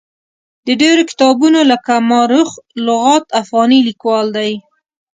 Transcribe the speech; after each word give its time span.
د 0.65 0.67
ډېرو 0.81 1.03
کتابونو 1.11 1.59
لکه 1.71 1.93
ما 2.09 2.21
رخ 2.33 2.49
لغات 2.87 3.25
افغاني 3.41 3.79
لیکوال 3.87 4.27
دی. 4.37 4.51